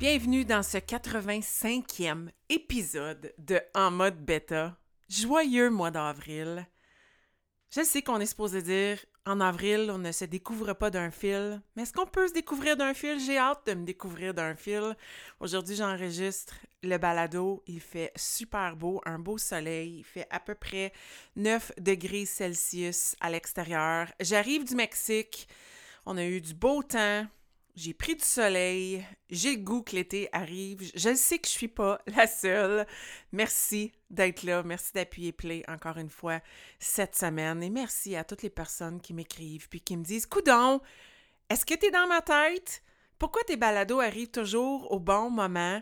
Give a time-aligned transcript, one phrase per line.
[0.00, 4.78] Bienvenue dans ce 85e épisode de En mode bêta.
[5.10, 6.66] Joyeux mois d'avril.
[7.70, 11.60] Je sais qu'on est supposé dire en avril, on ne se découvre pas d'un fil,
[11.76, 13.20] mais est-ce qu'on peut se découvrir d'un fil?
[13.20, 14.96] J'ai hâte de me découvrir d'un fil.
[15.38, 17.62] Aujourd'hui, j'enregistre le balado.
[17.66, 19.98] Il fait super beau, un beau soleil.
[19.98, 20.94] Il fait à peu près
[21.36, 24.08] 9 degrés Celsius à l'extérieur.
[24.18, 25.46] J'arrive du Mexique.
[26.06, 27.26] On a eu du beau temps.
[27.82, 30.90] J'ai pris du soleil, j'ai le goût que l'été arrive.
[30.94, 32.86] Je sais que je suis pas la seule.
[33.32, 36.40] Merci d'être là, merci d'appuyer play encore une fois
[36.78, 40.82] cette semaine et merci à toutes les personnes qui m'écrivent puis qui me disent "Coudon,
[41.48, 42.82] est-ce que tu es dans ma tête?
[43.18, 45.80] Pourquoi tes balados arrivent toujours au bon moment?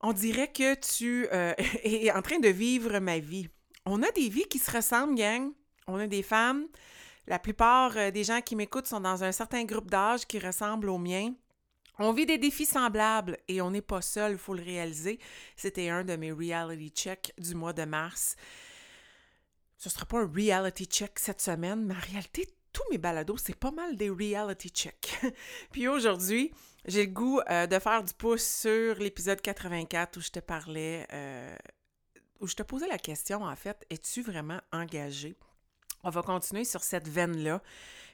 [0.00, 1.52] On dirait que tu euh,
[1.84, 3.50] es en train de vivre ma vie.
[3.84, 5.52] On a des vies qui se ressemblent, gang.
[5.86, 6.68] On a des femmes
[7.26, 10.88] la plupart euh, des gens qui m'écoutent sont dans un certain groupe d'âge qui ressemble
[10.88, 11.32] au mien.
[11.98, 15.18] On vit des défis semblables et on n'est pas seul, il faut le réaliser.
[15.56, 18.36] C'était un de mes reality checks du mois de mars.
[19.76, 23.36] Ce ne sera pas un reality check cette semaine, mais en réalité, tous mes balados,
[23.36, 25.20] c'est pas mal des reality checks.
[25.72, 26.52] Puis aujourd'hui,
[26.86, 31.06] j'ai le goût euh, de faire du pouce sur l'épisode 84 où je te parlais,
[31.12, 31.54] euh,
[32.40, 35.36] où je te posais la question, en fait, es-tu vraiment engagé?
[36.04, 37.62] On va continuer sur cette veine-là.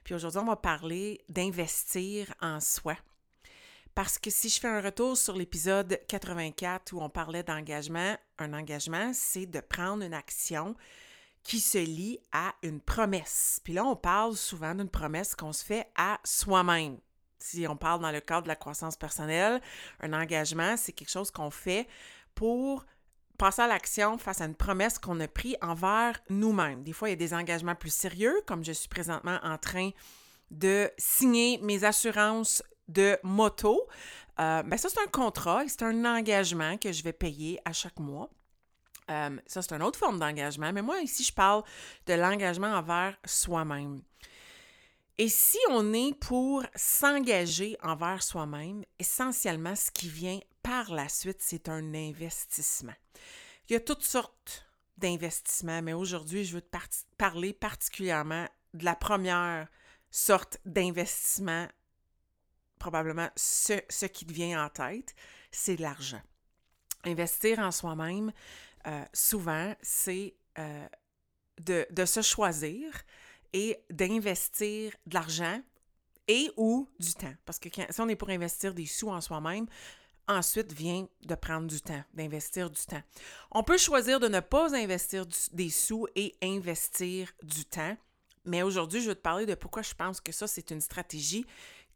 [0.05, 2.97] Puis aujourd'hui, on va parler d'investir en soi.
[3.95, 8.53] Parce que si je fais un retour sur l'épisode 84 où on parlait d'engagement, un
[8.53, 10.77] engagement, c'est de prendre une action
[11.43, 13.61] qui se lie à une promesse.
[13.65, 16.99] Puis là, on parle souvent d'une promesse qu'on se fait à soi-même.
[17.39, 19.63] Si on parle dans le cadre de la croissance personnelle,
[20.01, 21.89] un engagement, c'est quelque chose qu'on fait
[22.35, 22.85] pour
[23.39, 26.83] passer à l'action face à une promesse qu'on a prise envers nous-mêmes.
[26.83, 29.91] Des fois, il y a des engagements plus sérieux, comme je suis présentement en train
[30.51, 33.87] de signer mes assurances de moto.
[34.41, 37.73] Euh, ben ça, c'est un contrat et c'est un engagement que je vais payer à
[37.73, 38.31] chaque mois.
[39.11, 41.63] Euh, ça, c'est une autre forme d'engagement, mais moi, ici, je parle
[42.07, 44.03] de l'engagement envers soi-même.
[45.21, 51.41] Et si on est pour s'engager envers soi-même, essentiellement, ce qui vient par la suite,
[51.41, 52.95] c'est un investissement.
[53.69, 54.65] Il y a toutes sortes
[54.97, 56.77] d'investissements, mais aujourd'hui, je veux te
[57.17, 59.67] parler particulièrement de la première
[60.09, 61.67] sorte d'investissement,
[62.79, 65.17] probablement ce, qui te vient en tête,
[65.51, 66.23] c'est l'argent.
[67.03, 68.33] Investir en soi-même,
[68.87, 70.87] euh, souvent, c'est euh,
[71.59, 72.93] de se choisir
[73.53, 75.61] et d'investir de l'argent
[76.27, 77.35] et ou du temps.
[77.45, 79.67] Parce que si on est pour investir des sous en soi-même,
[80.29, 83.03] ensuite vient de prendre du temps, d'investir du temps.
[83.51, 87.97] On peut choisir de ne pas investir des sous et investir du temps,
[88.45, 91.47] mais aujourd'hui, je vais te parler de pourquoi je pense que ça, c'est une stratégie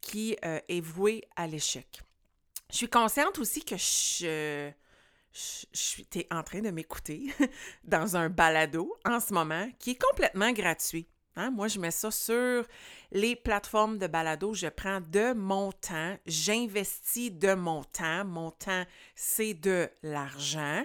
[0.01, 2.01] qui euh, est vouée à l'échec.
[2.69, 4.71] Je suis consciente aussi que je,
[5.31, 7.33] je, es en train de m'écouter
[7.83, 11.07] dans un balado en ce moment qui est complètement gratuit.
[11.35, 11.51] Hein?
[11.51, 12.65] Moi, je mets ça sur
[13.11, 14.53] les plateformes de balado.
[14.53, 18.25] Je prends de mon temps, j'investis de mon temps.
[18.25, 18.85] Mon temps,
[19.15, 20.83] c'est de l'argent.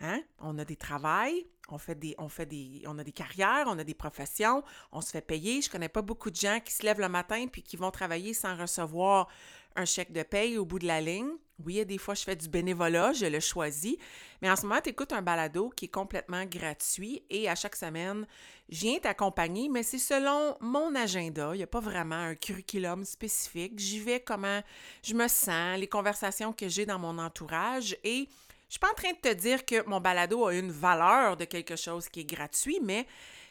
[0.00, 0.22] Hein?
[0.40, 4.62] On a des travails, on fait des, on a des carrières, on a des professions,
[4.92, 5.62] on se fait payer.
[5.62, 8.34] Je connais pas beaucoup de gens qui se lèvent le matin puis qui vont travailler
[8.34, 9.28] sans recevoir
[9.76, 11.30] un chèque de paye au bout de la ligne.
[11.64, 13.96] Oui, des fois, je fais du bénévolat, je le choisis.
[14.42, 17.76] Mais en ce moment, tu écoutes un balado qui est complètement gratuit et à chaque
[17.76, 18.26] semaine,
[18.68, 21.50] je viens t'accompagner, mais c'est selon mon agenda.
[21.54, 23.78] Il n'y a pas vraiment un curriculum spécifique.
[23.78, 24.60] J'y vais comment
[25.02, 28.28] je me sens, les conversations que j'ai dans mon entourage et
[28.68, 31.44] je suis pas en train de te dire que mon balado a une valeur de
[31.44, 33.06] quelque chose qui est gratuit, mais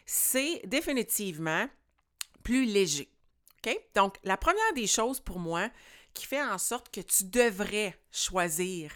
[0.06, 1.68] c'est définitivement
[2.44, 3.10] plus léger.
[3.66, 3.78] OK?
[3.96, 5.70] Donc, la première des choses pour moi,
[6.16, 8.92] qui fait en sorte que tu devrais choisir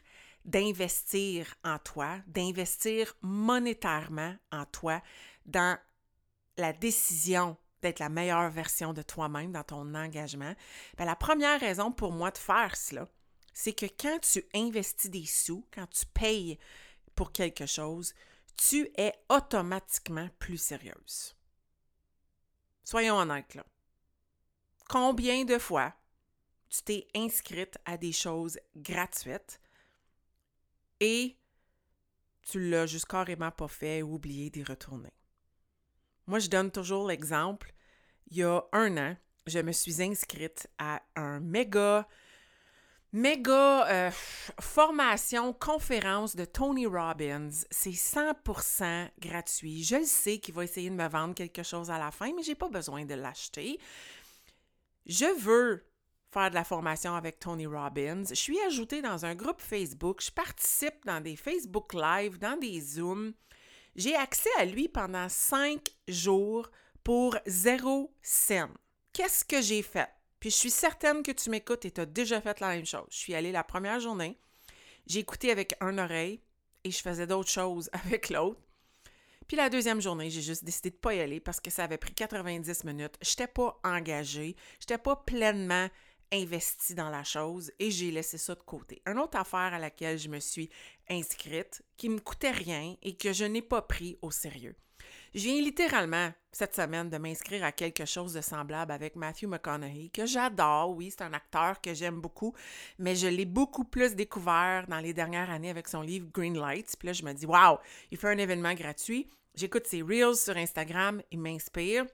[0.46, 5.02] d'investir en toi, d'investir monétairement en toi
[5.46, 5.78] dans
[6.58, 10.54] la décision d'être la meilleure version de toi-même dans ton engagement,
[10.98, 13.08] bien, la première raison pour moi de faire cela,
[13.54, 16.58] c'est que quand tu investis des sous, quand tu payes
[17.16, 18.14] pour quelque chose,
[18.58, 21.36] tu es automatiquement plus sérieuse.
[22.84, 23.66] soyons honnêtes là.
[24.90, 25.94] Combien de fois
[26.70, 29.60] tu t'es inscrite à des choses gratuites
[31.00, 31.38] et
[32.44, 35.14] tu l'as juste carrément pas fait ou oublié d'y retourner?
[36.28, 37.74] Moi, je donne toujours l'exemple.
[38.28, 39.18] Il y a un an,
[39.48, 42.08] je me suis inscrite à un méga
[43.12, 44.12] méga euh,
[44.60, 47.50] formation, conférence de Tony Robbins.
[47.72, 49.84] C'est 100% gratuit.
[49.84, 52.44] Je le sais qu'il va essayer de me vendre quelque chose à la fin, mais
[52.44, 53.80] j'ai pas besoin de l'acheter.
[55.06, 55.89] Je veux
[56.32, 58.24] faire de la formation avec Tony Robbins.
[58.30, 60.22] Je suis ajoutée dans un groupe Facebook.
[60.24, 63.34] Je participe dans des Facebook Live, dans des Zooms.
[63.96, 66.70] J'ai accès à lui pendant cinq jours
[67.04, 68.70] pour zéro cent.
[69.14, 70.10] Qu'est-ce que j'ai fait?
[70.40, 73.08] Puis je suis certaine que tu m'écoutes et tu as déjà fait la même chose.
[73.10, 74.40] Je suis allée la première journée,
[75.08, 76.40] j'ai écouté avec un oreille
[76.84, 78.62] et je faisais d'autres choses avec l'autre.
[79.48, 81.84] Puis la deuxième journée, j'ai juste décidé de ne pas y aller parce que ça
[81.84, 83.18] avait pris 90 minutes.
[83.22, 85.90] Je n'étais pas engagée, je n'étais pas pleinement
[86.32, 89.02] investie dans la chose et j'ai laissé ça de côté.
[89.06, 90.70] Une autre affaire à laquelle je me suis
[91.10, 94.76] inscrite qui me coûtait rien et que je n'ai pas pris au sérieux.
[95.34, 100.10] Je viens littéralement cette semaine de m'inscrire à quelque chose de semblable avec Matthew McConaughey,
[100.10, 100.96] que j'adore.
[100.96, 102.56] Oui, c'est un acteur que j'aime beaucoup,
[102.98, 106.96] mais je l'ai beaucoup plus découvert dans les dernières années avec son livre Green Lights.
[106.98, 107.78] Puis là, je me dis, waouh,
[108.12, 109.28] il fait un événement gratuit.
[109.56, 112.06] J'écoute ses Reels sur Instagram, il m'inspire.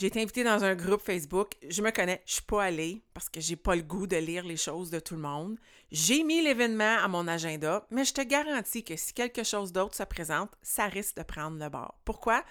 [0.00, 1.52] J'ai été invitée dans un groupe Facebook.
[1.68, 4.46] Je me connais, je suis pas allée parce que j'ai pas le goût de lire
[4.46, 5.58] les choses de tout le monde.
[5.92, 9.94] J'ai mis l'événement à mon agenda, mais je te garantis que si quelque chose d'autre
[9.94, 12.00] se présente, ça risque de prendre le bord.
[12.06, 12.42] Pourquoi?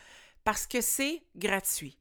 [0.44, 1.98] Parce que c'est gratuit.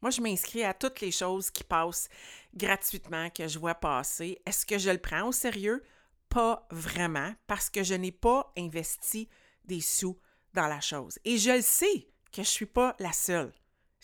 [0.00, 2.08] Moi, je m'inscris à toutes les choses qui passent
[2.54, 4.40] gratuitement, que je vois passer.
[4.46, 5.82] Est-ce que je le prends au sérieux?
[6.28, 9.28] Pas vraiment, parce que je n'ai pas investi
[9.64, 10.16] des sous
[10.54, 11.18] dans la chose.
[11.24, 13.52] Et je le sais que je ne suis pas la seule.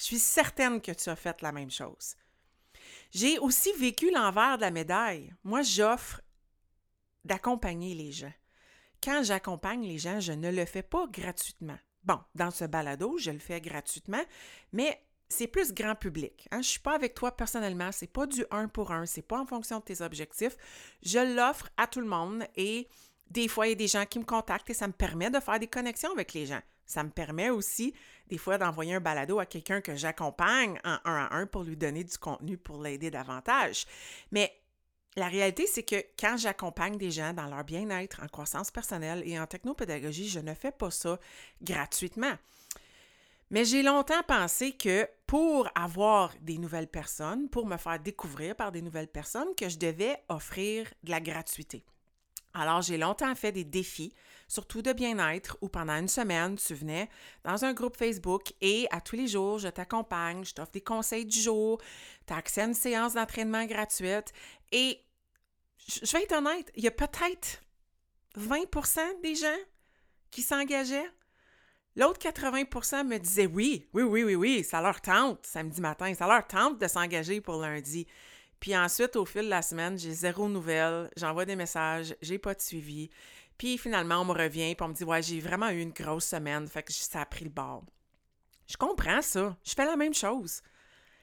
[0.02, 2.16] Je suis certaine que tu as fait la même chose.
[3.12, 5.32] J'ai aussi vécu l'envers de la médaille.
[5.44, 6.20] Moi, j'offre
[7.24, 8.32] d'accompagner les gens.
[9.00, 11.78] Quand j'accompagne les gens, je ne le fais pas gratuitement.
[12.02, 14.24] Bon, dans ce balado, je le fais gratuitement,
[14.72, 16.48] mais c'est plus grand public.
[16.50, 16.56] Hein?
[16.56, 19.38] Je ne suis pas avec toi personnellement, c'est pas du un pour un, c'est pas
[19.38, 20.56] en fonction de tes objectifs.
[21.04, 22.88] Je l'offre à tout le monde et
[23.32, 25.40] des fois, il y a des gens qui me contactent et ça me permet de
[25.40, 26.60] faire des connexions avec les gens.
[26.84, 27.94] Ça me permet aussi,
[28.28, 31.76] des fois, d'envoyer un balado à quelqu'un que j'accompagne en un à un pour lui
[31.76, 33.86] donner du contenu pour l'aider davantage.
[34.30, 34.52] Mais
[35.16, 39.38] la réalité, c'est que quand j'accompagne des gens dans leur bien-être, en croissance personnelle et
[39.38, 41.18] en technopédagogie, je ne fais pas ça
[41.62, 42.34] gratuitement.
[43.50, 48.72] Mais j'ai longtemps pensé que pour avoir des nouvelles personnes, pour me faire découvrir par
[48.72, 51.84] des nouvelles personnes, que je devais offrir de la gratuité.
[52.54, 54.12] Alors, j'ai longtemps fait des défis,
[54.46, 57.08] surtout de bien-être, où pendant une semaine, tu venais
[57.44, 61.24] dans un groupe Facebook et à tous les jours, je t'accompagne, je t'offre des conseils
[61.24, 61.80] du jour,
[62.26, 64.32] tu as accès à une séance d'entraînement gratuite.
[64.70, 65.00] Et
[65.86, 67.62] je vais être honnête, il y a peut-être
[68.38, 69.58] 20% des gens
[70.30, 71.10] qui s'engageaient.
[71.94, 76.26] L'autre 80% me disait oui, oui, oui, oui, oui, ça leur tente samedi matin, ça
[76.26, 78.06] leur tente de s'engager pour lundi.
[78.62, 82.54] Puis ensuite, au fil de la semaine, j'ai zéro nouvelle, j'envoie des messages, j'ai pas
[82.54, 83.10] de suivi.
[83.58, 86.26] Puis finalement, on me revient, puis on me dit Ouais, j'ai vraiment eu une grosse
[86.26, 87.82] semaine, fait que ça a pris le bord.
[88.68, 89.56] Je comprends ça.
[89.64, 90.62] Je fais la même chose.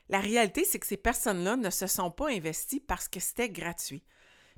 [0.10, 4.03] La réalité, c'est que ces personnes-là ne se sont pas investies parce que c'était gratuit.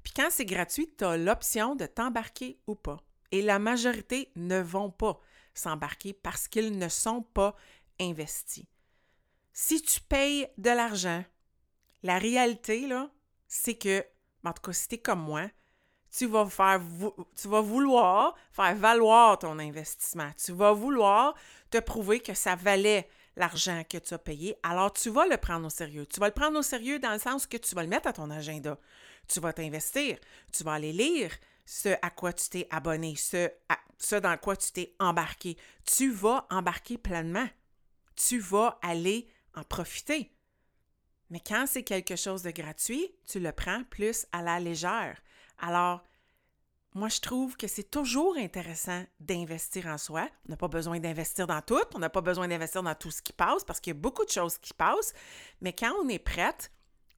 [0.02, 3.04] Puis quand c'est gratuit, tu as l'option de t'embarquer ou pas.
[3.32, 5.20] Et la majorité ne vont pas
[5.54, 7.56] s'embarquer parce qu'ils ne sont pas
[8.00, 8.66] investis.
[9.54, 11.24] Si tu payes de l'argent
[12.03, 13.10] la réalité, là,
[13.48, 14.05] c'est que,
[14.43, 15.48] en tout cas, si t'es comme moi,
[16.15, 16.81] tu vas, faire,
[17.39, 20.29] tu vas vouloir faire valoir ton investissement.
[20.43, 21.36] Tu vas vouloir
[21.70, 24.58] te prouver que ça valait l'argent que tu as payé.
[24.62, 26.05] Alors, tu vas le prendre au sérieux.
[26.05, 28.13] Tu vas le prendre au sérieux dans le sens que tu vas le mettre à
[28.13, 28.77] ton agenda.
[29.27, 30.17] Tu vas t'investir.
[30.51, 31.31] Tu vas aller lire
[31.65, 33.50] ce à quoi tu t'es abonné, ce,
[33.98, 35.55] ce dans quoi tu t'es embarqué.
[35.86, 37.48] Tu vas embarquer pleinement.
[38.15, 40.34] Tu vas aller en profiter.
[41.32, 45.18] Mais quand c'est quelque chose de gratuit, tu le prends plus à la légère.
[45.58, 46.04] Alors,
[46.94, 50.28] moi, je trouve que c'est toujours intéressant d'investir en soi.
[50.46, 53.22] On n'a pas besoin d'investir dans tout, on n'a pas besoin d'investir dans tout ce
[53.22, 55.14] qui passe parce qu'il y a beaucoup de choses qui passent.
[55.62, 56.70] Mais quand on est prête,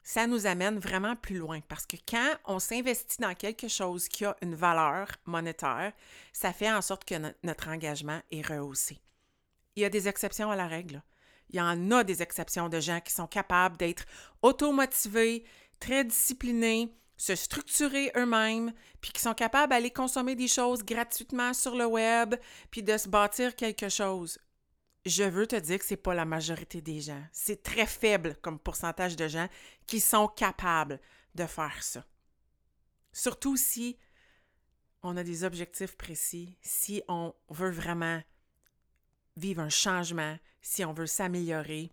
[0.04, 4.24] ça nous amène vraiment plus loin parce que quand on s'investit dans quelque chose qui
[4.24, 5.92] a une valeur monétaire,
[6.32, 9.00] ça fait en sorte que notre engagement est rehaussé.
[9.74, 11.02] Il y a des exceptions à la règle.
[11.50, 14.04] Il y en a des exceptions de gens qui sont capables d'être
[14.42, 15.44] automotivés,
[15.78, 21.76] très disciplinés, se structurer eux-mêmes, puis qui sont capables d'aller consommer des choses gratuitement sur
[21.76, 22.34] le web,
[22.70, 24.38] puis de se bâtir quelque chose.
[25.06, 27.22] je veux te dire que c'est pas la majorité des gens.
[27.30, 29.48] C'est très faible comme pourcentage de gens
[29.86, 30.98] qui sont capables
[31.34, 32.04] de faire ça.
[33.12, 33.98] Surtout si
[35.02, 38.22] on a des objectifs précis, si on veut vraiment
[39.36, 41.92] vivre un changement, si on veut s'améliorer.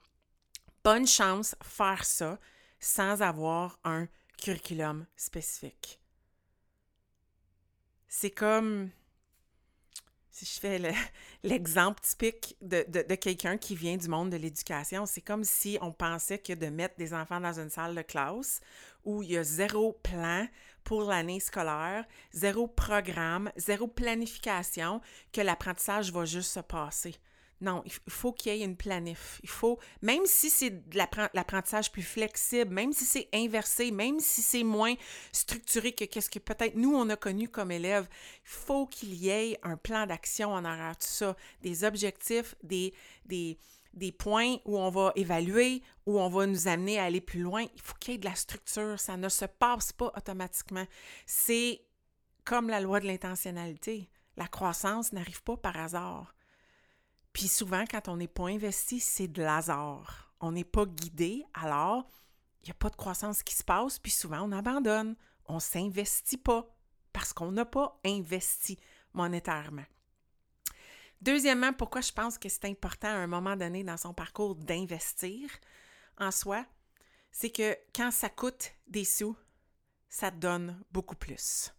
[0.83, 2.39] Bonne chance faire ça
[2.79, 4.07] sans avoir un
[4.41, 5.99] curriculum spécifique.
[8.07, 8.89] C'est comme
[10.31, 10.79] si je fais
[11.43, 15.91] l'exemple typique de, de quelqu'un qui vient du monde de l'éducation, c'est comme si on
[15.91, 18.61] pensait que de mettre des enfants dans une salle de classe
[19.03, 20.47] où il y a zéro plan
[20.83, 25.01] pour l'année scolaire, zéro programme, zéro planification,
[25.33, 27.15] que l'apprentissage va juste se passer.
[27.61, 29.39] Non, il faut qu'il y ait une planif.
[29.43, 34.41] Il faut, même si c'est de l'apprentissage plus flexible, même si c'est inversé, même si
[34.41, 34.95] c'est moins
[35.31, 38.07] structuré que qu'est-ce que peut-être nous, on a connu comme élèves,
[38.43, 42.55] il faut qu'il y ait un plan d'action en arrière de tout ça, des objectifs,
[42.63, 43.59] des, des,
[43.93, 47.61] des points où on va évaluer, où on va nous amener à aller plus loin.
[47.75, 48.99] Il faut qu'il y ait de la structure.
[48.99, 50.85] Ça ne se passe pas automatiquement.
[51.27, 51.81] C'est
[52.43, 54.09] comme la loi de l'intentionnalité.
[54.35, 56.33] La croissance n'arrive pas par hasard.
[57.33, 60.33] Puis souvent, quand on n'est pas investi, c'est de hasard.
[60.39, 62.07] On n'est pas guidé, alors
[62.63, 65.15] il n'y a pas de croissance qui se passe, puis souvent on abandonne.
[65.45, 66.67] On ne s'investit pas
[67.13, 68.77] parce qu'on n'a pas investi
[69.13, 69.85] monétairement.
[71.21, 75.49] Deuxièmement, pourquoi je pense que c'est important à un moment donné dans son parcours d'investir
[76.17, 76.65] en soi,
[77.31, 79.35] c'est que quand ça coûte des sous,
[80.09, 81.73] ça donne beaucoup plus.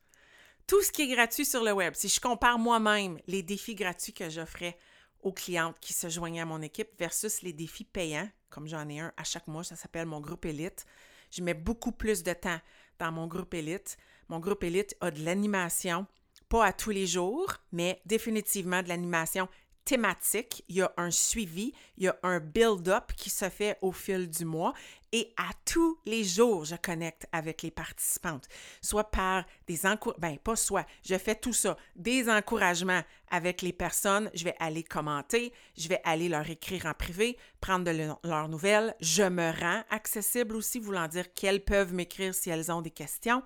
[0.66, 4.14] Tout ce qui est gratuit sur le web, si je compare moi-même les défis gratuits
[4.14, 4.78] que j'offrais
[5.22, 9.00] aux clientes qui se joignaient à mon équipe versus les défis payants, comme j'en ai
[9.00, 10.84] un à chaque mois, ça s'appelle mon groupe élite.
[11.30, 12.60] Je mets beaucoup plus de temps
[12.98, 13.96] dans mon groupe élite.
[14.28, 16.06] Mon groupe élite a de l'animation,
[16.48, 19.48] pas à tous les jours, mais définitivement de l'animation
[19.84, 20.64] thématique.
[20.68, 24.28] Il y a un suivi, il y a un build-up qui se fait au fil
[24.28, 24.74] du mois
[25.14, 28.48] et à tous les jours, je connecte avec les participantes,
[28.80, 33.74] soit par des encouragements, ben pas soit, je fais tout ça, des encouragements avec les
[33.74, 37.92] personnes, je vais aller commenter, je vais aller leur écrire en privé, prendre
[38.24, 42.80] leurs nouvelles, je me rends accessible aussi, voulant dire qu'elles peuvent m'écrire si elles ont
[42.80, 43.42] des questions.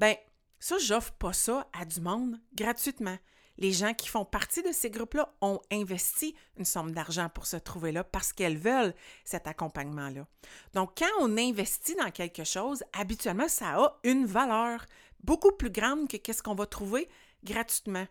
[0.00, 0.16] Ben,
[0.58, 3.18] ça, j'offre pas ça à du monde gratuitement.
[3.56, 7.56] Les gens qui font partie de ces groupes-là ont investi une somme d'argent pour se
[7.56, 8.94] trouver là parce qu'elles veulent
[9.24, 10.26] cet accompagnement-là.
[10.74, 14.84] Donc, quand on investit dans quelque chose, habituellement, ça a une valeur
[15.22, 17.08] beaucoup plus grande que ce qu'on va trouver
[17.44, 18.06] gratuitement.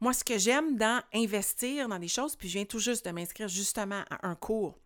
[0.00, 3.10] Moi, ce que j'aime dans investir dans des choses, puis je viens tout juste de
[3.10, 4.78] m'inscrire justement à un cours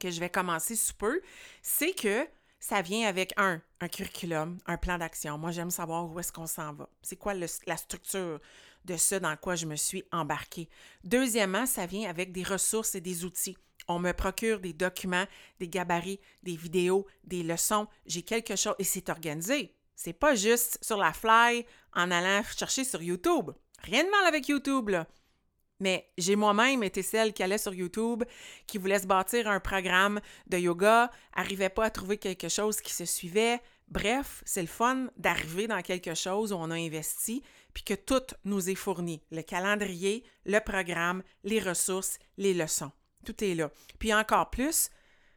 [0.00, 1.20] que je vais commencer sous peu,
[1.62, 2.26] c'est que
[2.58, 5.36] ça vient avec un, un curriculum, un plan d'action.
[5.36, 6.88] Moi, j'aime savoir où est-ce qu'on s'en va.
[7.02, 8.40] C'est quoi la structure
[8.86, 10.68] de ce dans quoi je me suis embarquée.
[11.04, 13.58] Deuxièmement, ça vient avec des ressources et des outils.
[13.88, 15.26] On me procure des documents,
[15.60, 17.86] des gabarits, des vidéos, des leçons.
[18.06, 19.74] J'ai quelque chose et c'est organisé.
[19.94, 21.64] C'est pas juste sur la fly
[21.94, 23.50] en allant chercher sur YouTube.
[23.82, 25.06] Rien de mal avec YouTube, là.
[25.78, 28.24] Mais j'ai moi-même été celle qui allait sur YouTube,
[28.66, 32.92] qui voulait se bâtir un programme de yoga, arrivait pas à trouver quelque chose qui
[32.92, 33.60] se suivait.
[33.88, 38.34] Bref, c'est le fun d'arriver dans quelque chose où on a investi, puis que tout
[38.44, 39.22] nous est fourni.
[39.30, 42.90] Le calendrier, le programme, les ressources, les leçons.
[43.24, 43.70] Tout est là.
[43.98, 44.90] Puis encore plus,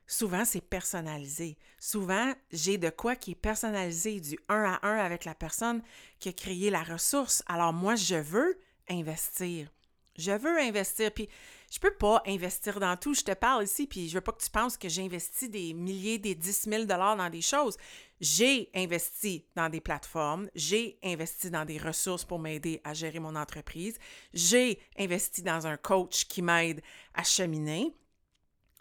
[0.07, 1.57] souvent c'est personnalisé.
[1.79, 5.83] Souvent, j'ai de quoi qui est personnalisé du un à un avec la personne
[6.19, 7.43] qui a créé la ressource.
[7.45, 9.69] Alors moi, je veux investir.
[10.17, 11.11] Je veux investir.
[11.11, 11.29] Puis
[11.69, 13.13] je peux pas investir dans tout.
[13.13, 16.17] Je te parle ici, puis je veux pas que tu penses que j'investis des milliers,
[16.17, 17.77] des 10 000 dollars dans des choses.
[18.19, 23.35] J'ai investi dans des plateformes, j'ai investi dans des ressources pour m'aider à gérer mon
[23.35, 23.97] entreprise,
[24.33, 26.81] j'ai investi dans un coach qui m'aide
[27.13, 27.93] à cheminer.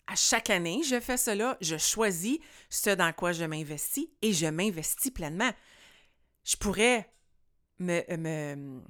[0.07, 2.39] À chaque année, je fais cela, je choisis
[2.71, 5.51] ce dans quoi je m'investis et je m'investis pleinement.
[6.45, 7.13] Je pourrais
[7.79, 8.81] me, me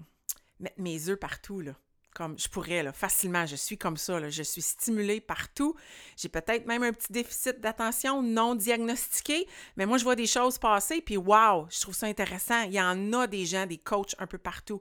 [0.60, 1.74] mettre mes œufs partout, là
[2.18, 3.46] comme je pourrais facilement.
[3.46, 5.76] Je suis comme ça, je suis stimulée partout.
[6.16, 9.46] J'ai peut-être même un petit déficit d'attention non diagnostiqué,
[9.76, 12.62] mais moi, je vois des choses passer, puis waouh, je trouve ça intéressant.
[12.62, 14.80] Il y en a des gens, des coachs un peu partout.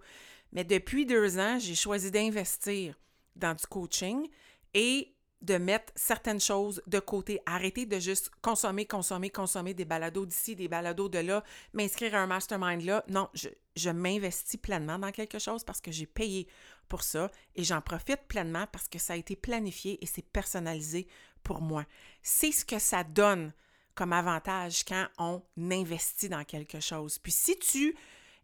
[0.51, 2.95] Mais depuis deux ans, j'ai choisi d'investir
[3.35, 4.27] dans du coaching
[4.73, 7.39] et de mettre certaines choses de côté.
[7.45, 12.19] Arrêter de juste consommer, consommer, consommer des balados d'ici, des balados de là, m'inscrire à
[12.19, 13.03] un mastermind là.
[13.07, 16.47] Non, je, je m'investis pleinement dans quelque chose parce que j'ai payé
[16.89, 21.07] pour ça et j'en profite pleinement parce que ça a été planifié et c'est personnalisé
[21.43, 21.85] pour moi.
[22.21, 23.53] C'est ce que ça donne
[23.95, 25.41] comme avantage quand on
[25.71, 27.19] investit dans quelque chose.
[27.19, 27.95] Puis si tu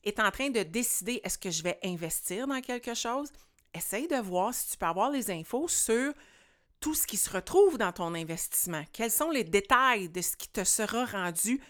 [0.04, 3.32] es en train de décider est-ce que je vais investir dans quelque chose,
[3.74, 6.14] essaye de voir si tu peux avoir les infos sur
[6.84, 8.84] tout ce qui se retrouve dans ton investissement?
[8.92, 11.62] Quels sont les détails de ce qui te sera rendu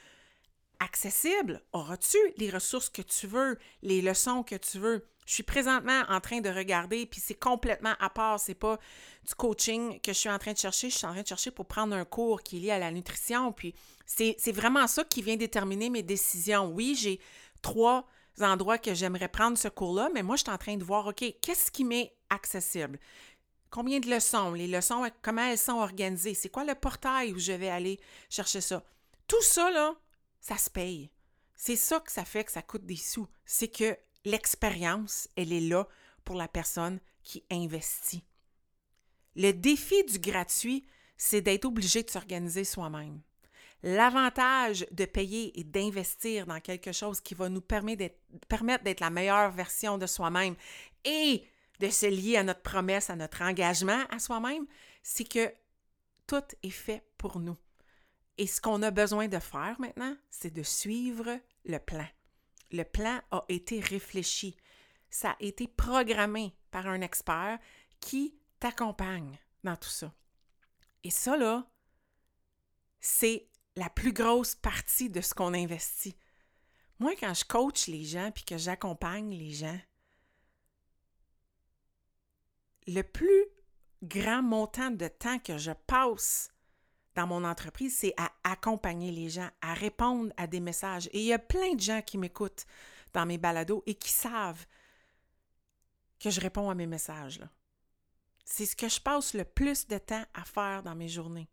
[0.79, 1.62] accessible?
[1.72, 5.05] Auras-tu les ressources que tu veux, les leçons que tu veux?
[5.27, 8.79] Je suis présentement en train de regarder, puis c'est complètement à part, c'est pas
[9.27, 11.51] du coaching que je suis en train de chercher, je suis en train de chercher
[11.51, 13.75] pour prendre un cours qui est lié à la nutrition, puis
[14.08, 16.72] c'est vraiment ça qui vient déterminer mes décisions.
[16.72, 17.20] Oui, j'ai
[17.62, 18.08] trois
[18.41, 21.24] endroits que j'aimerais prendre ce cours-là, mais moi, je suis en train de voir, OK,
[21.39, 23.00] qu'est-ce qui m'est accessible?
[23.74, 24.53] Combien de leçons?
[24.53, 26.36] Les leçons, comment elles sont organisées?
[26.36, 28.00] C'est quoi le portail où je vais aller
[28.30, 28.84] chercher ça?
[29.27, 29.96] Tout ça, là,
[30.39, 31.10] ça se paye.
[31.56, 33.27] C'est ça que ça fait que ça coûte des sous.
[33.48, 35.88] C'est que l'expérience, elle est là
[36.24, 38.24] pour la personne qui investit.
[39.36, 40.86] Le défi du gratuit,
[41.18, 43.22] c'est d'être obligé de s'organiser soi-même.
[43.82, 48.13] L'avantage de payer et d'investir dans quelque chose qui va nous permettre
[48.84, 50.56] d'être la meilleure version de soi-même
[51.06, 51.44] et
[51.84, 54.66] de se lier à notre promesse, à notre engagement à soi-même,
[55.04, 55.54] c'est que
[56.28, 57.58] tout est fait pour nous.
[58.38, 62.08] Et ce qu'on a besoin de faire maintenant, c'est de suivre le plan.
[62.72, 64.56] Le plan a été réfléchi.
[65.10, 67.60] Ça a été programmé par un expert
[68.00, 70.13] qui t'accompagne dans tout ça.
[71.04, 71.70] Et ça, là,
[73.02, 76.16] c'est la plus grosse partie de ce qu'on investit.
[77.00, 79.80] Moi, quand je coach les gens puis que j'accompagne les gens,
[82.88, 83.46] le plus
[84.02, 86.50] grand montant de temps que je passe
[87.16, 91.08] dans mon entreprise, c'est à accompagner les gens, à répondre à des messages.
[91.13, 92.66] Et il y a plein de gens qui m'écoutent
[93.13, 94.66] dans mes balados et qui savent
[96.20, 97.42] que je réponds à mes messages.
[98.46, 101.48] C'est ce que je passe le plus de temps à faire dans mes journées.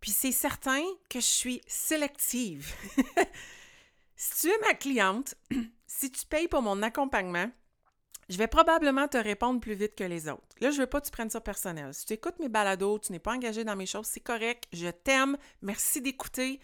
[0.00, 2.74] Puis c'est certain que je suis sélective.
[4.16, 5.34] si tu es ma cliente,
[5.86, 7.50] si tu payes pour mon accompagnement,
[8.28, 10.42] je vais probablement te répondre plus vite que les autres.
[10.60, 11.92] Là, je veux pas que tu prennes ça personnel.
[11.94, 14.64] Si tu écoutes mes balados, tu n'es pas engagé dans mes choses, c'est correct.
[14.72, 15.36] Je t'aime.
[15.62, 16.60] Merci d'écouter.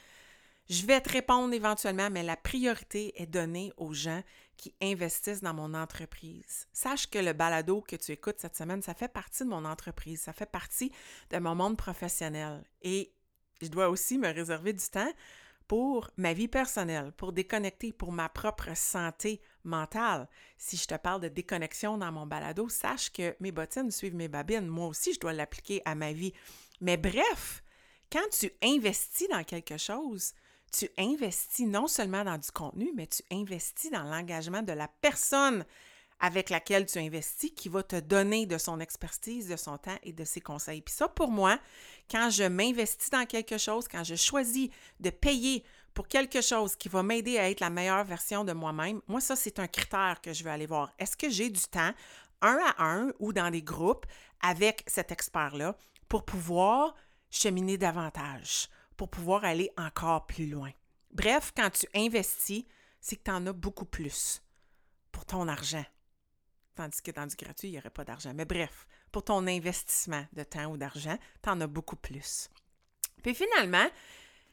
[0.69, 4.23] Je vais te répondre éventuellement, mais la priorité est donnée aux gens
[4.57, 6.69] qui investissent dans mon entreprise.
[6.73, 10.21] Sache que le balado que tu écoutes cette semaine, ça fait partie de mon entreprise,
[10.21, 10.93] ça fait partie
[11.31, 12.63] de mon monde professionnel.
[12.83, 13.13] Et
[13.61, 15.13] je dois aussi me réserver du temps
[15.67, 20.29] pour ma vie personnelle, pour déconnecter, pour ma propre santé mentale.
[20.59, 24.29] Si je te parle de déconnexion dans mon balado, sache que mes bottines suivent mes
[24.29, 24.67] babines.
[24.67, 26.33] Moi aussi, je dois l'appliquer à ma vie.
[26.81, 27.63] Mais bref,
[28.11, 30.33] quand tu investis dans quelque chose,
[30.73, 35.65] tu investis non seulement dans du contenu, mais tu investis dans l'engagement de la personne
[36.21, 40.13] avec laquelle tu investis qui va te donner de son expertise, de son temps et
[40.13, 40.83] de ses conseils.
[40.83, 41.59] Puis ça, pour moi,
[42.11, 44.69] quand je m'investis dans quelque chose, quand je choisis
[45.01, 49.01] de payer pour quelque chose qui va m'aider à être la meilleure version de moi-même,
[49.09, 50.93] moi, ça, c'est un critère que je vais aller voir.
[50.99, 51.93] Est-ce que j'ai du temps,
[52.41, 54.07] un à un ou dans des groupes,
[54.41, 55.77] avec cet expert-là
[56.09, 56.95] pour pouvoir
[57.31, 60.71] cheminer davantage, pour pouvoir aller encore plus loin?
[61.11, 62.65] Bref, quand tu investis,
[63.01, 64.43] c'est que tu en as beaucoup plus
[65.11, 65.85] pour ton argent,
[66.77, 68.33] tandis que dans du gratuit, il n'y aurait pas d'argent.
[68.35, 72.49] Mais bref, pour ton investissement de temps ou d'argent, tu en as beaucoup plus.
[73.23, 73.87] Puis finalement,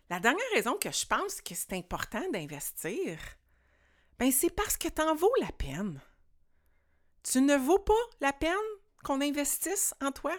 [0.10, 3.20] la dernière raison que je pense que c'est important d'investir,
[4.20, 6.02] ben c'est parce que tu en vaux la peine.
[7.24, 8.56] Tu ne vaux pas la peine
[9.04, 10.36] qu'on investisse en toi?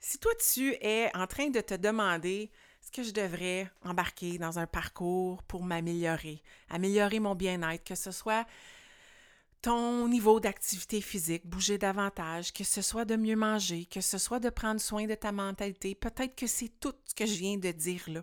[0.00, 2.50] Si toi, tu es en train de te demander
[2.82, 8.10] est-ce que je devrais embarquer dans un parcours pour m'améliorer, améliorer mon bien-être, que ce
[8.10, 8.44] soit
[9.62, 14.40] ton niveau d'activité physique, bouger davantage, que ce soit de mieux manger, que ce soit
[14.40, 15.94] de prendre soin de ta mentalité.
[15.94, 18.22] Peut-être que c'est tout ce que je viens de dire là.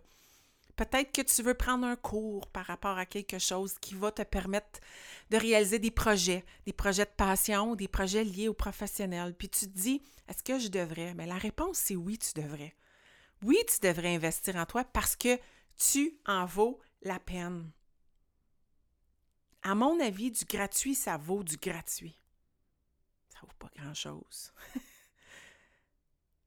[0.76, 4.22] Peut-être que tu veux prendre un cours par rapport à quelque chose qui va te
[4.22, 4.80] permettre
[5.30, 9.34] de réaliser des projets, des projets de passion, des projets liés au professionnel.
[9.34, 11.14] Puis tu te dis, est-ce que je devrais?
[11.16, 12.76] Mais la réponse, c'est oui, tu devrais.
[13.44, 15.38] Oui, tu devrais investir en toi parce que
[15.78, 17.70] tu en vaux la peine.
[19.62, 22.18] À mon avis, du gratuit, ça vaut du gratuit.
[23.30, 24.54] Ça vaut pas grand-chose.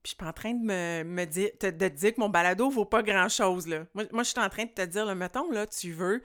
[0.03, 2.85] Puis je suis pas en train de me, dire, te dire que mon balado vaut
[2.85, 3.69] pas grand-chose.
[3.69, 3.87] Là.
[3.95, 6.25] Moi, je suis en train de te dire, le mettons, là, tu veux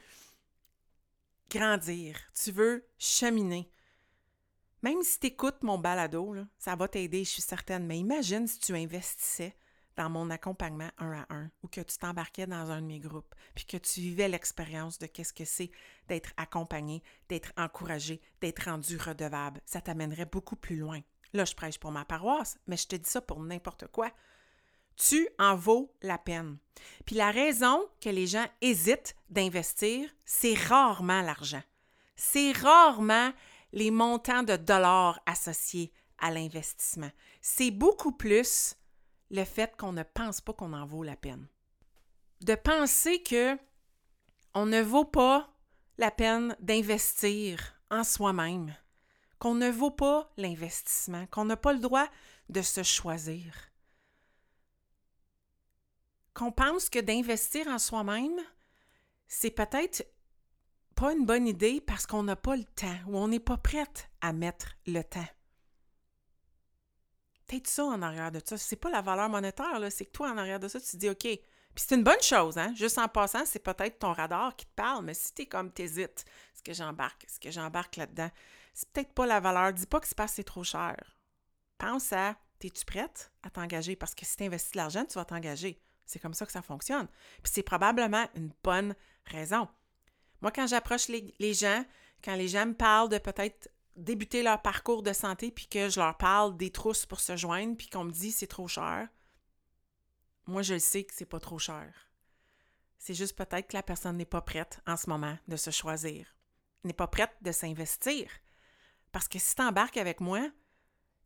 [1.50, 3.70] grandir, tu veux cheminer.
[4.82, 7.86] Même si tu écoutes mon balado, là, ça va t'aider, je suis certaine.
[7.86, 9.56] Mais imagine si tu investissais
[9.98, 13.36] dans mon accompagnement un à un ou que tu t'embarquais dans un de mes groupes,
[13.56, 15.72] puis que tu vivais l'expérience de qu'est-ce que c'est
[16.08, 19.60] d'être accompagné, d'être encouragé, d'être rendu redevable.
[19.66, 21.02] Ça t'amènerait beaucoup plus loin.
[21.34, 24.12] Là, je prêche pour ma paroisse, mais je te dis ça pour n'importe quoi.
[24.96, 26.58] Tu en vaux la peine.
[27.06, 31.62] Puis la raison que les gens hésitent d'investir, c'est rarement l'argent.
[32.16, 33.32] C'est rarement
[33.74, 37.12] les montants de dollars associés à l'investissement.
[37.42, 38.77] C'est beaucoup plus
[39.30, 41.48] le fait qu'on ne pense pas qu'on en vaut la peine.
[42.42, 43.58] De penser que
[44.54, 45.54] on ne vaut pas
[45.98, 48.76] la peine d'investir en soi-même,
[49.40, 52.08] qu'on ne vaut pas l'investissement, qu'on n'a pas le droit
[52.50, 53.54] de se choisir.
[56.34, 58.40] Qu'on pense que d'investir en soi-même,
[59.28, 60.06] c'est peut-être
[60.96, 64.10] pas une bonne idée parce qu'on n'a pas le temps ou on n'est pas prête
[64.22, 65.28] à mettre le temps.
[67.48, 68.58] Peut-être ça en arrière de ça.
[68.58, 71.10] C'est pas la valeur monétaire, c'est que toi, en arrière de ça, tu te dis
[71.10, 71.22] OK.
[71.22, 72.74] Puis c'est une bonne chose, hein?
[72.76, 76.26] Juste en passant, c'est peut-être ton radar qui te parle, mais si t'es comme t'hésites,
[76.54, 77.24] est-ce que j'embarque?
[77.26, 78.32] Est-ce que j'embarque là-dedans?
[78.74, 79.74] C'est peut-être pas la valeur.
[79.74, 80.98] Dis pas que c'est parce que c'est trop cher.
[81.78, 83.96] Pense à es-tu prête à t'engager?
[83.96, 85.80] Parce que si tu investis de l'argent, tu vas t'engager.
[86.06, 87.08] C'est comme ça que ça fonctionne.
[87.44, 89.68] Puis c'est probablement une bonne raison.
[90.42, 91.84] Moi, quand j'approche les, gens,
[92.24, 96.00] quand les gens me parlent de peut-être débuter leur parcours de santé, puis que je
[96.00, 99.10] leur parle des trousses pour se joindre, puis qu'on me dit c'est trop cher,
[100.48, 101.94] moi, je sais que c'est pas trop cher.
[102.98, 106.26] C'est juste peut-être que la personne n'est pas prête en ce moment de se choisir,
[106.86, 108.32] n'est pas prête de s'investir.
[109.12, 110.50] Parce que si tu embarques avec moi,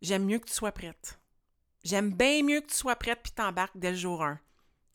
[0.01, 1.19] j'aime mieux que tu sois prête.
[1.83, 4.39] J'aime bien mieux que tu sois prête puis t'embarques dès le jour 1.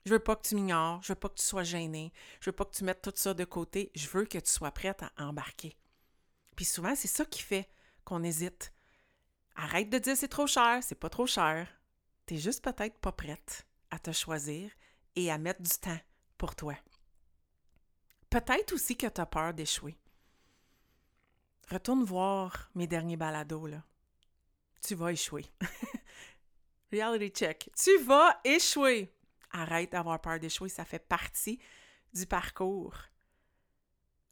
[0.04, 2.54] Je veux pas que tu m'ignores, je veux pas que tu sois gêné, je veux
[2.54, 5.12] pas que tu mettes tout ça de côté, je veux que tu sois prête à
[5.18, 5.76] embarquer.
[6.56, 7.68] Puis souvent, c'est ça qui fait
[8.04, 8.72] qu'on hésite.
[9.54, 11.68] Arrête de dire c'est trop cher, c'est pas trop cher.
[12.26, 14.70] Tu es juste peut-être pas prête à te choisir
[15.14, 16.00] et à mettre du temps
[16.38, 16.74] pour toi.
[18.30, 19.96] Peut-être aussi que tu as peur d'échouer.
[21.70, 23.82] Retourne voir mes derniers balados, là.
[24.80, 25.46] Tu vas échouer.
[26.92, 27.70] Reality check.
[27.76, 29.12] Tu vas échouer.
[29.50, 31.58] Arrête d'avoir peur d'échouer, ça fait partie
[32.12, 32.96] du parcours.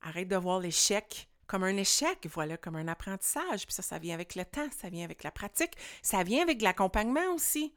[0.03, 3.67] Arrête de voir l'échec comme un échec, voilà, comme un apprentissage.
[3.67, 6.63] Puis ça, ça vient avec le temps, ça vient avec la pratique, ça vient avec
[6.63, 7.75] l'accompagnement aussi.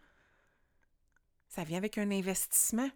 [1.50, 2.90] Ça vient avec un investissement.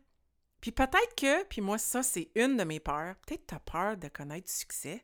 [0.59, 3.15] Puis peut-être que, puis moi, ça, c'est une de mes peurs.
[3.25, 5.03] Peut-être tu as peur de connaître du succès.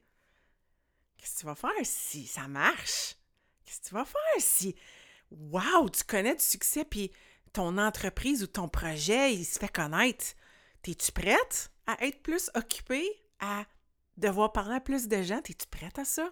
[1.17, 3.15] Qu'est-ce que tu vas faire si ça marche?
[3.65, 4.75] Qu'est-ce que tu vas faire si,
[5.32, 7.12] wow, tu connais du succès, puis
[7.53, 10.25] ton entreprise ou ton projet, il se fait connaître.
[10.84, 13.10] Es-tu prête à être plus occupée,
[13.41, 13.65] à
[14.17, 15.41] devoir parler à plus de gens?
[15.47, 16.32] Es-tu prête à ça?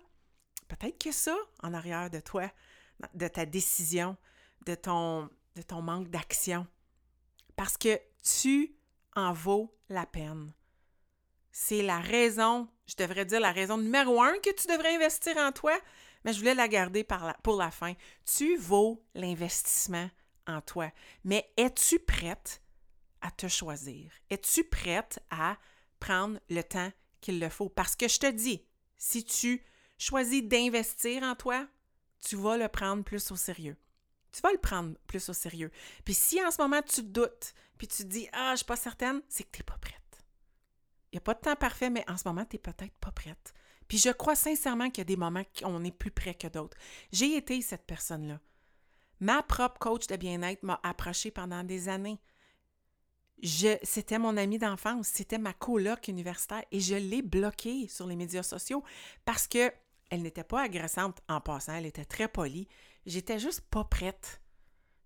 [0.68, 2.52] Peut-être que ça, en arrière de toi,
[3.14, 4.18] de ta décision,
[4.66, 6.68] de ton, de ton manque d'action.
[7.56, 8.76] Parce que tu
[9.16, 10.54] en vaux la peine.
[11.52, 15.52] C'est la raison, je devrais dire la raison numéro un que tu devrais investir en
[15.52, 15.80] toi,
[16.24, 17.06] mais je voulais la garder
[17.44, 17.94] pour la fin.
[18.26, 20.10] Tu vaux l'investissement
[20.48, 20.92] en toi.
[21.24, 22.62] Mais es-tu prête
[23.22, 24.12] à te choisir?
[24.30, 25.58] Es-tu prête à
[26.00, 26.92] prendre le temps
[27.26, 27.70] qu'il le faut?
[27.70, 28.64] Parce que je te dis,
[28.98, 29.64] si tu
[29.98, 31.68] choisis d'investir en toi,
[32.20, 33.76] tu vas le prendre plus au sérieux.
[34.32, 35.72] Tu vas le prendre plus au sérieux.
[36.04, 38.76] Puis si en ce moment tu doutes, puis tu te dis Ah, je suis pas
[38.76, 39.96] certaine, c'est que tu n'es pas prête.
[41.12, 43.12] Il n'y a pas de temps parfait, mais en ce moment, tu n'es peut-être pas
[43.12, 43.54] prête.
[43.88, 46.48] Puis je crois sincèrement qu'il y a des moments où on est plus près que
[46.48, 46.78] d'autres.
[47.12, 48.40] J'ai été cette personne-là.
[49.22, 52.20] Ma propre coach de bien-être m'a approché pendant des années.
[53.44, 58.44] C'était mon amie d'enfance, c'était ma coloc universitaire et je l'ai bloquée sur les médias
[58.44, 58.84] sociaux
[59.26, 59.72] parce que
[60.10, 62.68] elle n'était pas agressante en passant, elle était très polie.
[63.06, 64.42] J'étais juste pas prête.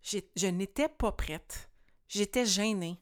[0.02, 1.70] Je n'étais pas prête.
[2.08, 3.02] J'étais gênée.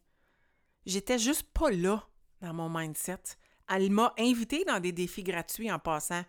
[0.86, 2.08] J'étais juste pas là
[2.42, 3.22] dans mon mindset.
[3.70, 6.24] Elle m'a invitée dans des défis gratuits en passant.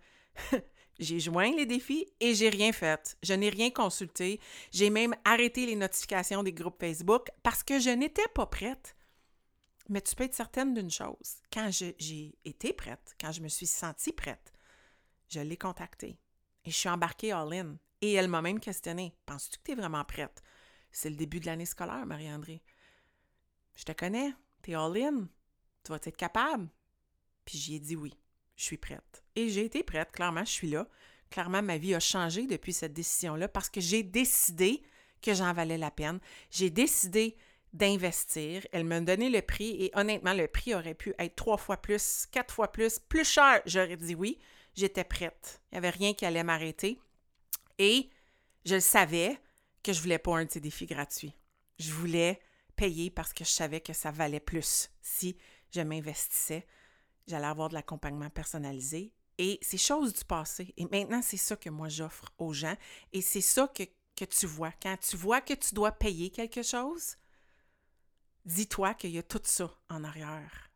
[0.99, 3.17] J'ai joint les défis et j'ai rien fait.
[3.23, 4.41] Je n'ai rien consulté.
[4.73, 8.97] J'ai même arrêté les notifications des groupes Facebook parce que je n'étais pas prête.
[9.89, 11.37] Mais tu peux être certaine d'une chose.
[11.53, 14.53] Quand j'ai été prête, quand je me suis sentie prête,
[15.29, 16.19] je l'ai contactée
[16.65, 17.77] et je suis embarquée all-in.
[18.01, 20.43] Et elle m'a même questionné Penses-tu que tu es vraiment prête?
[20.91, 22.63] C'est le début de l'année scolaire, Marie-André.
[23.77, 24.33] Je te connais,
[24.63, 25.29] tu es all-in.
[25.85, 26.69] Tu vas être capable?
[27.45, 28.15] Puis j'y ai dit oui
[28.59, 29.23] je suis prête.
[29.37, 30.87] Et j'ai été prête, clairement, je suis là.
[31.31, 34.83] Clairement, ma vie a changé depuis cette décision-là parce que j'ai décidé
[35.23, 36.19] que j'en valais la peine.
[36.51, 37.37] J'ai décidé
[37.73, 38.67] d'investir.
[38.73, 42.27] Elle m'a donné le prix et honnêtement, le prix aurait pu être trois fois plus,
[42.33, 43.63] quatre fois plus, plus cher.
[43.65, 44.39] J'aurais dit oui.
[44.75, 45.61] J'étais prête.
[45.71, 47.01] Il n'y avait rien qui allait m'arrêter.
[47.79, 48.11] Et
[48.65, 49.39] je savais
[49.83, 50.89] que je voulais pas un de ces défis.
[51.79, 52.41] Je voulais
[52.77, 55.37] payer parce que je savais que ça valait plus si
[55.75, 56.67] je m'investissais
[57.29, 59.13] j'allais avoir de l'accompagnement personnalisé.
[59.39, 60.75] Et c'est chose du passé.
[60.77, 62.77] Et maintenant, c'est ça que moi j'offre aux gens.
[63.13, 63.85] Et c'est ça que,
[64.17, 64.73] que tu vois.
[64.83, 67.17] Quand tu vois que tu dois payer quelque chose,
[68.45, 70.71] dis-toi qu'il y a tout ça en arrière.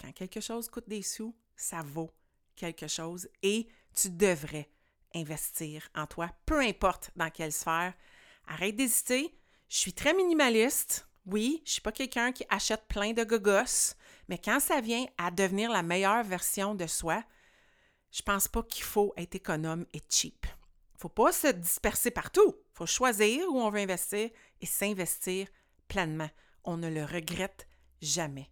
[0.00, 2.10] Quand quelque chose coûte des sous, ça vaut
[2.56, 4.68] quelque chose et tu devrais
[5.14, 7.94] investir en toi, peu importe dans quelle sphère.
[8.46, 9.38] Arrête d'hésiter.
[9.68, 11.08] Je suis très minimaliste.
[11.26, 13.94] Oui, je suis pas quelqu'un qui achète plein de gogos,
[14.28, 17.22] mais quand ça vient à devenir la meilleure version de soi,
[18.10, 20.46] je pense pas qu'il faut être économe et cheap.
[20.96, 22.54] Faut pas se disperser partout.
[22.72, 25.48] Faut choisir où on veut investir et s'investir
[25.88, 26.30] pleinement.
[26.62, 27.66] On ne le regrette
[28.00, 28.50] jamais.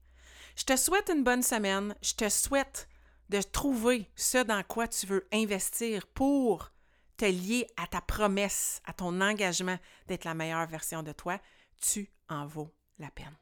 [0.56, 1.94] Je te souhaite une bonne semaine.
[2.02, 2.88] Je te souhaite
[3.30, 6.70] de trouver ce dans quoi tu veux investir pour
[7.16, 11.40] te lier à ta promesse, à ton engagement d'être la meilleure version de toi.
[11.80, 13.41] Tu en vaux la peine.